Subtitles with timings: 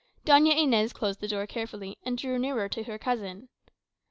[0.25, 3.49] Doña Inez closed the door carefully, and drew nearer to her cousin.